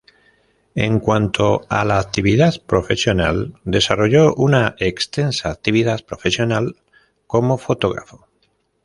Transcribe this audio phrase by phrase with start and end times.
[0.73, 6.75] En cuanto a la actividad profesional desarrolló una extensa actividad profesional
[7.27, 8.27] como fotógrafo.